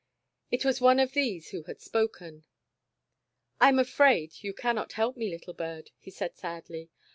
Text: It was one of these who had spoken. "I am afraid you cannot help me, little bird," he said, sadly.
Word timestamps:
It 0.49 0.65
was 0.65 0.81
one 0.81 0.97
of 0.99 1.11
these 1.13 1.49
who 1.51 1.61
had 1.65 1.79
spoken. 1.79 2.43
"I 3.59 3.69
am 3.69 3.77
afraid 3.77 4.33
you 4.41 4.51
cannot 4.51 4.93
help 4.93 5.15
me, 5.15 5.29
little 5.29 5.53
bird," 5.53 5.91
he 5.99 6.09
said, 6.09 6.35
sadly. 6.35 6.89